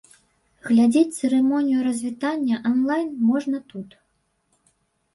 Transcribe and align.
Глядзець 0.69 1.11
цырымонію 1.19 1.79
развітання 1.89 2.55
анлайн 2.73 3.15
можна 3.31 3.57
тут. 3.71 3.89